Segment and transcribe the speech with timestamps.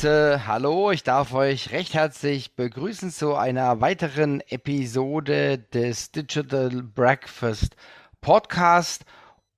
[0.00, 7.76] Grüße, hallo, ich darf euch recht herzlich begrüßen zu einer weiteren Episode des Digital Breakfast
[8.22, 9.04] Podcast.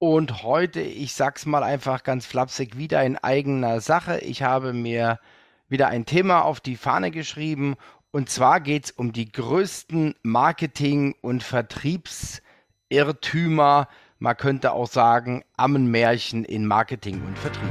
[0.00, 4.18] Und heute, ich sag's mal einfach ganz flapsig, wieder in eigener Sache.
[4.18, 5.20] Ich habe mir
[5.68, 7.76] wieder ein Thema auf die Fahne geschrieben.
[8.10, 13.86] Und zwar geht's um die größten Marketing- und Vertriebsirrtümer.
[14.18, 17.70] Man könnte auch sagen, Ammenmärchen in Marketing und Vertrieb.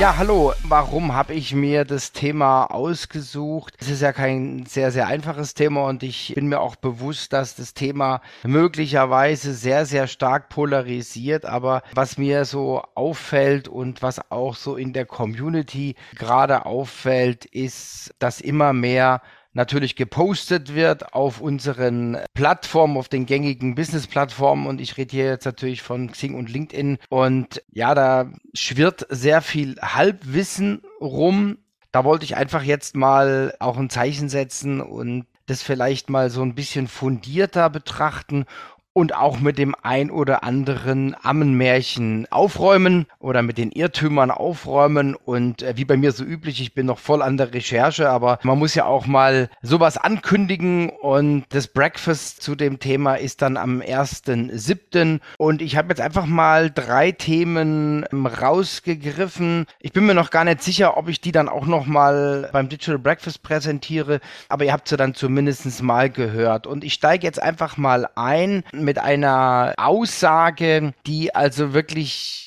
[0.00, 0.52] Ja, hallo.
[0.64, 3.76] Warum habe ich mir das Thema ausgesucht?
[3.78, 7.54] Es ist ja kein sehr, sehr einfaches Thema und ich bin mir auch bewusst, dass
[7.54, 11.44] das Thema möglicherweise sehr, sehr stark polarisiert.
[11.44, 18.12] Aber was mir so auffällt und was auch so in der Community gerade auffällt, ist,
[18.18, 19.20] dass immer mehr
[19.52, 24.66] natürlich gepostet wird auf unseren Plattformen, auf den gängigen Business-Plattformen.
[24.66, 26.98] Und ich rede hier jetzt natürlich von Xing und LinkedIn.
[27.08, 31.58] Und ja, da schwirrt sehr viel Halbwissen rum.
[31.90, 36.42] Da wollte ich einfach jetzt mal auch ein Zeichen setzen und das vielleicht mal so
[36.42, 38.46] ein bisschen fundierter betrachten
[38.94, 45.14] und auch mit dem ein oder anderen Ammenmärchen aufräumen oder mit den Irrtümern aufräumen.
[45.14, 48.38] Und äh, wie bei mir so üblich, ich bin noch voll an der Recherche, aber
[48.42, 50.90] man muss ja auch mal sowas ankündigen.
[50.90, 55.20] Und das Breakfast zu dem Thema ist dann am 1.7.
[55.38, 59.66] Und ich habe jetzt einfach mal drei Themen ähm, rausgegriffen.
[59.80, 62.68] Ich bin mir noch gar nicht sicher, ob ich die dann auch noch mal beim
[62.68, 66.66] Digital Breakfast präsentiere, aber ihr habt sie dann zumindest mal gehört.
[66.66, 72.42] Und ich steige jetzt einfach mal ein mit einer Aussage, die also wirklich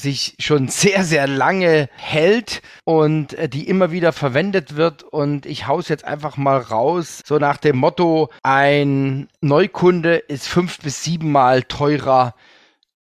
[0.00, 5.02] sich schon sehr, sehr lange hält und äh, die immer wieder verwendet wird.
[5.02, 10.78] Und ich haus jetzt einfach mal raus, so nach dem Motto, ein Neukunde ist fünf
[10.78, 12.34] bis siebenmal teurer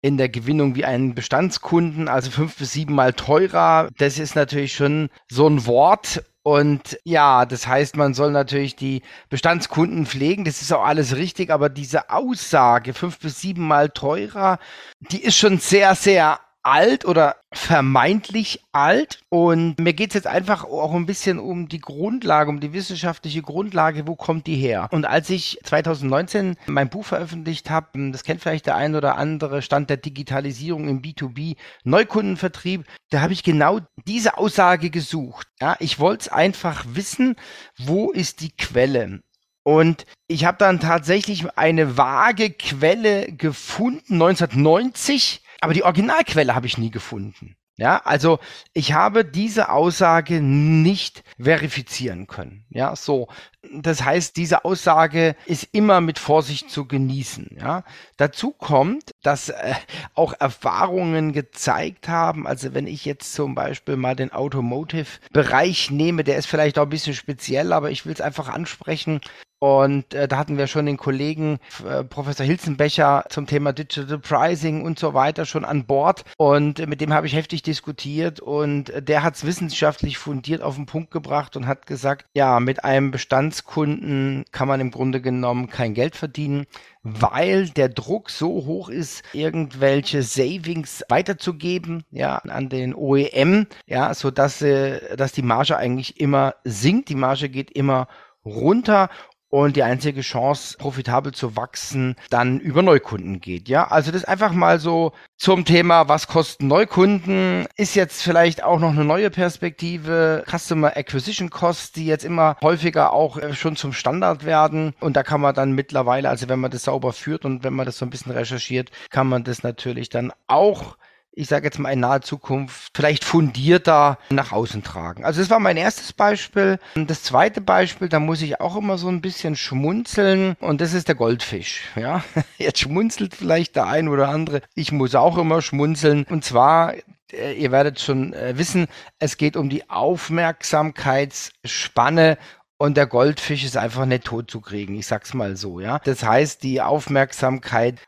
[0.02, 3.90] in der Gewinnung wie ein Bestandskunden, also fünf bis siebenmal teurer.
[3.98, 9.02] Das ist natürlich schon so ein Wort und ja, das heißt, man soll natürlich die
[9.30, 10.46] Bestandskunden pflegen.
[10.46, 14.60] Das ist auch alles richtig, aber diese Aussage, fünf bis sieben Mal teurer,
[15.00, 16.40] die ist schon sehr, sehr
[16.70, 19.20] alt oder vermeintlich alt.
[19.30, 23.42] Und mir geht es jetzt einfach auch ein bisschen um die Grundlage, um die wissenschaftliche
[23.42, 24.88] Grundlage, wo kommt die her?
[24.92, 29.62] Und als ich 2019 mein Buch veröffentlicht habe, das kennt vielleicht der ein oder andere,
[29.62, 35.48] Stand der Digitalisierung im B2B Neukundenvertrieb, da habe ich genau diese Aussage gesucht.
[35.60, 37.36] Ja, ich wollte es einfach wissen,
[37.78, 39.22] wo ist die Quelle?
[39.64, 46.78] Und ich habe dann tatsächlich eine vage Quelle gefunden, 1990 aber die Originalquelle habe ich
[46.78, 47.56] nie gefunden.
[47.80, 48.40] Ja, also
[48.74, 52.66] ich habe diese Aussage nicht verifizieren können.
[52.70, 53.30] Ja, so.
[53.74, 57.56] Das heißt, diese Aussage ist immer mit Vorsicht zu genießen.
[57.58, 57.86] Ja,
[58.18, 59.76] dazu kommt, dass äh,
[60.14, 62.48] auch Erfahrungen gezeigt haben.
[62.48, 66.90] Also wenn ich jetzt zum Beispiel mal den Automotive-Bereich nehme, der ist vielleicht auch ein
[66.90, 69.22] bisschen speziell, aber ich will es einfach ansprechen.
[69.60, 74.84] Und äh, da hatten wir schon den Kollegen äh, Professor Hilzenbecher zum Thema Digital Pricing
[74.84, 76.24] und so weiter schon an Bord.
[76.38, 80.62] Und äh, mit dem habe ich heftig diskutiert und äh, der hat es wissenschaftlich fundiert
[80.62, 85.22] auf den Punkt gebracht und hat gesagt, ja, mit einem Bestandskunden kann man im Grunde
[85.22, 86.66] genommen kein Geld verdienen
[87.02, 94.32] weil der Druck so hoch ist, irgendwelche Savings weiterzugeben, ja, an den OEM, ja, so
[94.32, 98.08] dass, äh, dass die Marge eigentlich immer sinkt, die Marge geht immer
[98.46, 99.10] runter
[99.50, 103.68] und die einzige Chance, profitabel zu wachsen, dann über Neukunden geht.
[103.68, 108.80] Ja, also das einfach mal so zum Thema, was kosten Neukunden, ist jetzt vielleicht auch
[108.80, 110.44] noch eine neue Perspektive.
[110.48, 114.94] Customer Acquisition Costs, die jetzt immer häufiger auch äh, schon zum Standard werden.
[115.00, 117.86] Und da kann man dann mittlerweile, also wenn man das sauber führt und wenn man
[117.86, 120.98] das so ein bisschen recherchiert, kann man das natürlich dann auch
[121.40, 125.24] ich sage jetzt mal in naher Zukunft, vielleicht fundierter nach außen tragen.
[125.24, 126.80] Also das war mein erstes Beispiel.
[126.96, 130.92] Und das zweite Beispiel, da muss ich auch immer so ein bisschen schmunzeln und das
[130.94, 131.84] ist der Goldfisch.
[131.96, 132.26] Ja,
[132.58, 134.62] jetzt schmunzelt vielleicht der ein oder andere.
[134.76, 136.96] Ich muss auch immer schmunzeln und zwar
[137.32, 138.88] äh, ihr werdet schon äh, wissen,
[139.20, 142.38] es geht um die Aufmerksamkeitsspanne
[142.78, 144.96] und der Goldfisch ist einfach nicht tot zu kriegen.
[144.96, 146.00] Ich sag's mal so, ja.
[146.00, 148.02] Das heißt, die Aufmerksamkeit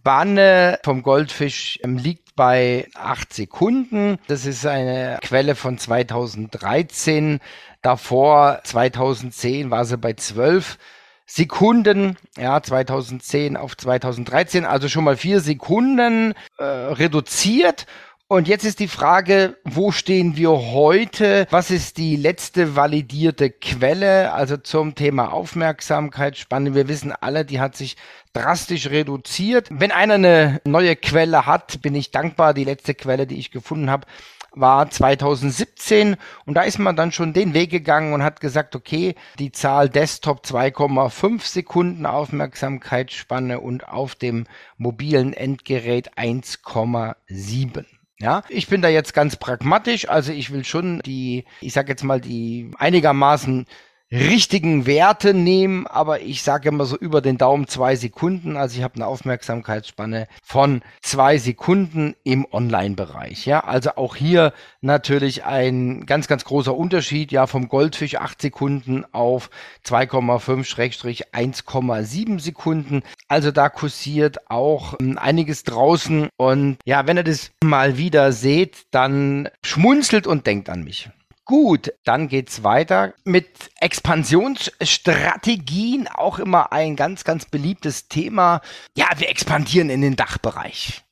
[0.00, 4.16] Spanne vom Goldfisch ähm, liegt bei 8 Sekunden.
[4.26, 7.38] Das ist eine Quelle von 2013.
[7.82, 10.78] Davor, 2010, war sie bei 12
[11.26, 17.84] Sekunden, ja, 2010 auf 2013, also schon mal vier Sekunden äh, reduziert.
[18.32, 21.48] Und jetzt ist die Frage, wo stehen wir heute?
[21.50, 24.32] Was ist die letzte validierte Quelle?
[24.32, 26.76] Also zum Thema Aufmerksamkeitsspanne.
[26.76, 27.96] Wir wissen alle, die hat sich
[28.32, 29.66] drastisch reduziert.
[29.72, 32.54] Wenn einer eine neue Quelle hat, bin ich dankbar.
[32.54, 34.06] Die letzte Quelle, die ich gefunden habe,
[34.52, 36.14] war 2017
[36.46, 39.88] und da ist man dann schon den Weg gegangen und hat gesagt, okay, die Zahl
[39.88, 47.86] Desktop 2,5 Sekunden Aufmerksamkeitsspanne und auf dem mobilen Endgerät 1,7.
[48.20, 52.04] Ja, ich bin da jetzt ganz pragmatisch, also ich will schon die, ich sag jetzt
[52.04, 53.64] mal, die einigermaßen
[54.12, 58.56] richtigen Werte nehmen, aber ich sage immer so über den Daumen zwei Sekunden.
[58.56, 63.46] Also ich habe eine Aufmerksamkeitsspanne von zwei Sekunden im Online-Bereich.
[63.46, 67.30] Ja, also auch hier natürlich ein ganz, ganz großer Unterschied.
[67.30, 69.48] Ja, vom Goldfisch acht Sekunden auf
[69.86, 73.04] 2,5-1,7 Sekunden.
[73.28, 76.30] Also da kursiert auch ähm, einiges draußen.
[76.36, 81.10] Und ja, wenn ihr das mal wieder seht, dann schmunzelt und denkt an mich.
[81.50, 83.48] Gut, dann geht's weiter mit
[83.80, 88.60] Expansionsstrategien, auch immer ein ganz, ganz beliebtes Thema.
[88.96, 91.02] Ja, wir expandieren in den Dachbereich.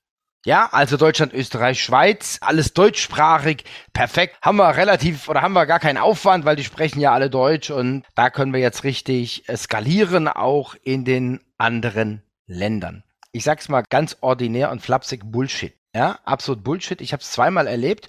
[0.44, 4.37] Ja, also Deutschland, Österreich, Schweiz, alles deutschsprachig, perfekt.
[4.40, 7.73] Haben wir relativ oder haben wir gar keinen Aufwand, weil die sprechen ja alle Deutsch
[7.73, 13.02] und da können wir jetzt richtig skalieren, auch in den anderen Ländern.
[13.32, 15.75] Ich sag's mal ganz ordinär und flapsig Bullshit.
[15.96, 17.00] Ja, absolut Bullshit.
[17.00, 18.08] Ich habe es zweimal erlebt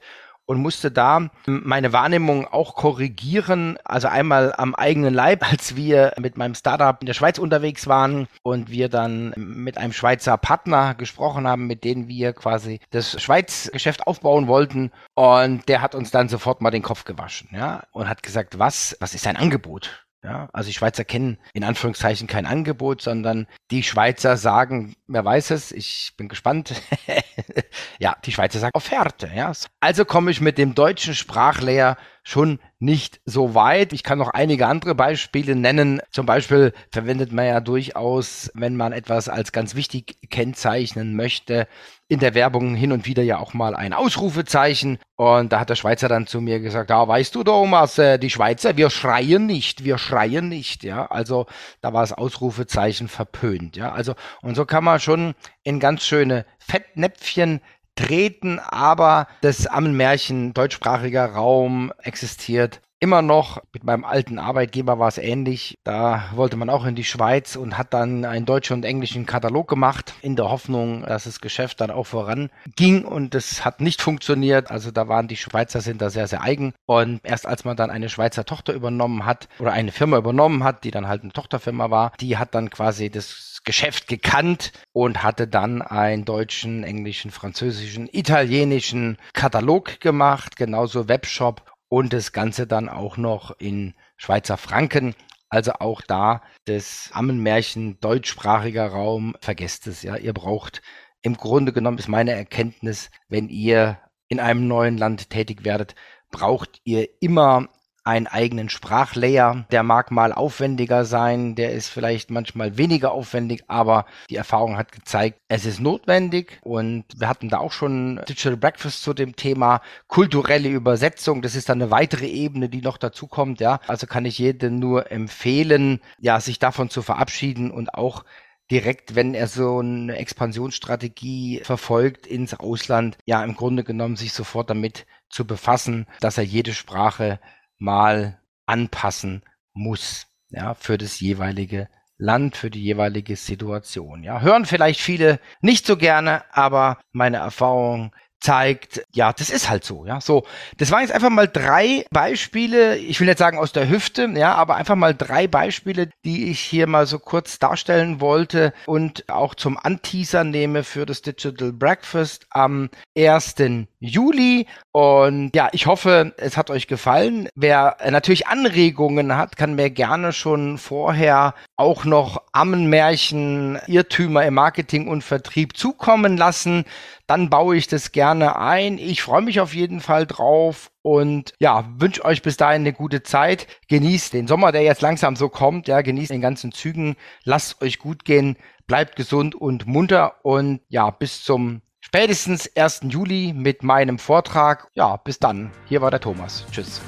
[0.50, 3.78] und musste da meine Wahrnehmung auch korrigieren.
[3.86, 8.28] Also einmal am eigenen Leib, als wir mit meinem Startup in der Schweiz unterwegs waren
[8.42, 14.07] und wir dann mit einem Schweizer Partner gesprochen haben, mit dem wir quasi das Schweiz-Geschäft
[14.07, 14.92] aufbauen wollten.
[15.13, 18.98] Und der hat uns dann sofort mal den Kopf gewaschen, ja, und hat gesagt, was,
[19.00, 20.09] was ist ein Angebot?
[20.21, 25.51] Ja, also die Schweizer kennen in Anführungszeichen kein Angebot, sondern die Schweizer sagen, wer weiß
[25.51, 26.74] es, ich bin gespannt.
[28.00, 29.31] ja, die Schweizer sagen Offerte.
[29.33, 29.54] Ja.
[29.80, 31.95] Also komme ich mit dem deutschen Sprachlehrer
[32.30, 33.92] schon nicht so weit.
[33.92, 36.00] Ich kann noch einige andere Beispiele nennen.
[36.12, 41.68] Zum Beispiel verwendet man ja durchaus, wenn man etwas als ganz wichtig kennzeichnen möchte,
[42.08, 45.00] in der Werbung hin und wieder ja auch mal ein Ausrufezeichen.
[45.16, 48.30] Und da hat der Schweizer dann zu mir gesagt, ja, weißt du, Thomas, äh, die
[48.30, 51.08] Schweizer, wir schreien nicht, wir schreien nicht, ja.
[51.08, 51.48] Also
[51.81, 53.92] da war das Ausrufezeichen verpönt, ja.
[53.92, 55.34] Also, und so kann man schon
[55.64, 57.62] in ganz schöne Fettnäpfchen
[57.96, 63.62] treten, aber das Ammenmärchen deutschsprachiger Raum existiert immer noch.
[63.74, 65.78] Mit meinem alten Arbeitgeber war es ähnlich.
[65.84, 69.68] Da wollte man auch in die Schweiz und hat dann einen deutschen und englischen Katalog
[69.68, 73.06] gemacht, in der Hoffnung, dass das Geschäft dann auch voranging.
[73.06, 74.72] Und es hat nicht funktioniert.
[74.72, 76.74] Also da waren die Schweizer sind da sehr, sehr eigen.
[76.86, 80.84] Und erst als man dann eine Schweizer Tochter übernommen hat oder eine Firma übernommen hat,
[80.84, 85.48] die dann halt eine Tochterfirma war, die hat dann quasi das Geschäft gekannt und hatte
[85.48, 93.18] dann einen deutschen, englischen, französischen, italienischen Katalog gemacht, genauso Webshop und das Ganze dann auch
[93.18, 95.16] noch in Schweizer Franken.
[95.50, 100.16] Also auch da das Ammenmärchen deutschsprachiger Raum, vergesst es, ja.
[100.16, 100.81] Ihr braucht
[101.22, 105.96] im Grunde genommen ist meine Erkenntnis, wenn ihr in einem neuen Land tätig werdet,
[106.31, 107.68] braucht ihr immer
[108.09, 109.66] einen eigenen Sprachlayer.
[109.71, 114.92] Der mag mal aufwendiger sein, der ist vielleicht manchmal weniger aufwendig, aber die Erfahrung hat
[114.92, 119.81] gezeigt, es ist notwendig und wir hatten da auch schon Digital Breakfast zu dem Thema
[120.07, 121.42] kulturelle Übersetzung.
[121.42, 123.80] Das ist dann eine weitere Ebene, die noch dazu kommt, ja.
[123.87, 128.23] Also kann ich jedem nur empfehlen, ja, sich davon zu verabschieden und auch
[128.71, 134.69] direkt, wenn er so eine Expansionsstrategie verfolgt ins Ausland, ja, im Grunde genommen sich sofort
[134.69, 137.39] damit zu befassen, dass er jede Sprache
[137.80, 139.44] mal anpassen
[139.74, 144.24] muss, ja, für das jeweilige Land, für die jeweilige Situation.
[144.24, 149.84] Ja, hören vielleicht viele nicht so gerne, aber meine Erfahrung zeigt, ja, das ist halt
[149.84, 150.46] so, ja, so.
[150.78, 154.56] Das waren jetzt einfach mal drei Beispiele, ich will nicht sagen aus der Hüfte, ja,
[154.56, 159.56] aber einfach mal drei Beispiele, die ich hier mal so kurz darstellen wollte und auch
[159.56, 163.56] zum Anteaser nehme für das Digital Breakfast am 1.
[164.00, 164.68] Juli.
[164.92, 167.50] Und ja, ich hoffe, es hat euch gefallen.
[167.56, 175.08] Wer natürlich Anregungen hat, kann mir gerne schon vorher auch noch Ammenmärchen, Irrtümer im Marketing
[175.08, 176.86] und Vertrieb zukommen lassen
[177.30, 178.98] dann baue ich das gerne ein.
[178.98, 183.21] Ich freue mich auf jeden Fall drauf und ja, wünsche euch bis dahin eine gute
[183.21, 183.68] Zeit.
[183.88, 185.88] Genießt den Sommer, der jetzt langsam so kommt.
[185.88, 187.16] Ja, genießt den ganzen Zügen.
[187.44, 188.57] Lasst euch gut gehen.
[188.88, 193.02] Bleibt gesund und munter und ja, bis zum spätestens 1.
[193.09, 194.88] Juli mit meinem Vortrag.
[194.95, 195.69] Ja, bis dann.
[195.86, 196.66] Hier war der Thomas.
[196.71, 197.00] Tschüss.